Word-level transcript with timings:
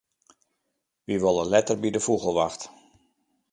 Wy 1.05 1.15
wolle 1.23 1.45
letter 1.53 1.77
by 1.81 1.89
de 1.93 2.01
fûgelwacht. 2.05 2.61